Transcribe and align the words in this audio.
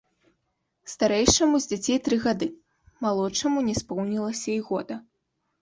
Старэйшаму 0.93 1.59
з 1.65 1.71
дзяцей 1.71 1.99
тры 2.09 2.19
гады, 2.25 2.47
малодшаму 3.07 3.67
не 3.69 3.77
споўнілася 3.81 4.49
і 4.59 4.61
года. 4.73 4.95